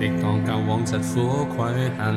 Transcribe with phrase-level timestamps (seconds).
[0.00, 2.16] 抵挡旧往疾苦愧恨，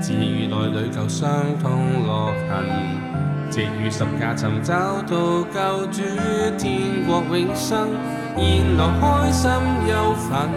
[0.00, 1.28] 自愈内里旧伤
[1.60, 2.64] 痛落痕，
[3.50, 6.02] 藉于十架寻找到救主
[6.56, 7.88] 天国永生，
[8.36, 9.50] 现来开心
[9.88, 10.48] 忧愤，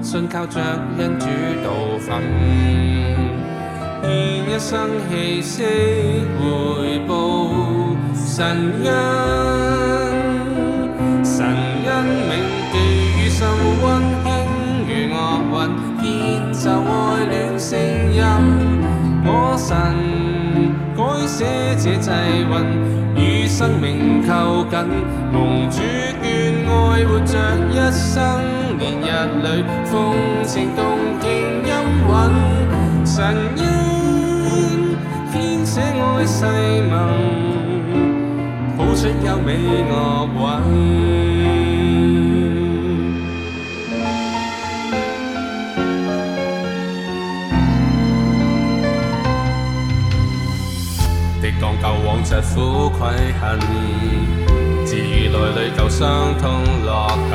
[0.00, 0.60] 信靠着
[0.98, 1.26] 恩主
[1.64, 2.22] 道分，
[4.04, 4.08] 献
[4.48, 5.64] 一生气息
[6.38, 7.48] 回报
[8.14, 8.46] 神
[8.84, 9.33] 恩，
[16.64, 17.78] 就爱恋声
[18.10, 18.24] 音，
[19.22, 19.76] 我神
[20.96, 21.44] 改写
[21.76, 22.54] 这际运，
[23.22, 24.80] 与生命扣紧，
[25.30, 25.82] 蒙主
[26.22, 27.36] 眷爱活着
[27.68, 28.40] 一生，
[28.78, 29.04] 年日
[29.42, 30.80] 里风情动
[31.20, 31.28] 听
[31.66, 31.70] 音
[32.08, 32.10] 韵，
[33.04, 33.12] 神
[33.58, 34.96] 恩
[35.34, 36.46] 编写爱世
[36.88, 36.92] 盟，
[38.78, 39.52] 谱出优美
[39.90, 39.92] 乐
[40.32, 40.93] 韵。
[51.82, 53.08] 旧往疾苦愧
[53.40, 53.58] 恨，
[54.86, 57.32] 治愈内里旧伤痛落痕，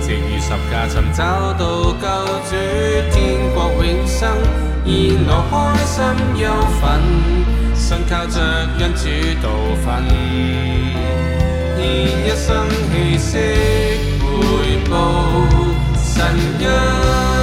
[0.00, 2.06] 藉于十架寻找到救
[2.48, 2.56] 主
[3.10, 4.28] 天国永生，
[4.84, 5.52] 现来开
[5.84, 6.02] 心
[6.42, 6.50] 忧
[6.80, 6.82] 愤，
[7.74, 8.40] 信靠着
[8.78, 9.08] 恩主
[9.42, 9.48] 道
[9.84, 10.04] 分，
[11.76, 11.80] 献
[12.24, 13.30] 一生气息
[14.20, 14.92] 回报
[15.96, 16.24] 神
[16.60, 17.33] 恩，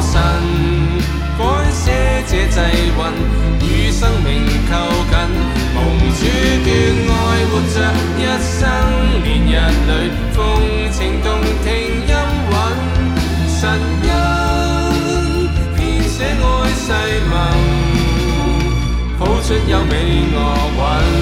[0.00, 0.20] 神
[1.38, 1.40] 改
[1.70, 2.58] 写这际
[2.96, 3.00] 运，
[3.60, 4.28] 与生命
[4.70, 4.72] 靠
[5.10, 5.12] 近，
[5.74, 5.78] 蒙
[6.16, 6.20] 主
[6.64, 6.68] 眷
[7.08, 7.14] 爱
[7.50, 7.76] 活着
[8.18, 8.62] 一生，
[9.22, 9.54] 年日
[9.88, 9.92] 里
[10.32, 10.38] 风
[10.90, 11.26] 情动
[11.62, 11.68] 听
[12.08, 12.12] 音
[12.50, 12.52] 韵，
[13.48, 13.60] 神
[14.02, 14.08] 恩
[15.76, 15.78] 编
[16.08, 16.44] 写爱
[16.74, 16.86] 世
[17.30, 17.32] 盟，
[19.18, 19.92] 谱出优美
[20.32, 20.36] 乐
[20.76, 21.19] 韵。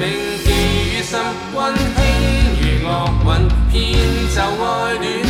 [0.00, 0.08] 恩铭
[0.42, 1.18] 记于心，
[1.54, 1.84] 温馨
[2.58, 2.88] 如乐
[3.26, 3.28] 韵，
[3.70, 3.74] 偏
[4.34, 5.29] 就爱恋。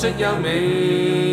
[0.00, 1.29] 出优美。